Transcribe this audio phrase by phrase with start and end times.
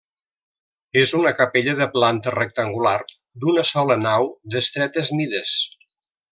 [1.01, 2.95] És una capella de planta rectangular,
[3.45, 5.57] d'una sola nau d'estretes mides.